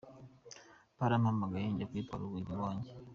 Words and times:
Barampamagaye 0.99 1.65
njya 1.69 1.87
kuyitwara 1.89 2.23
ubu 2.25 2.37
iri 2.39 2.53
iwanjye. 2.55 2.89